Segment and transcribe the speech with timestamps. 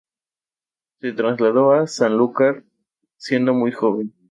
[0.99, 2.63] Se trasladó a Sanlúcar
[3.17, 4.11] siendo muy joven.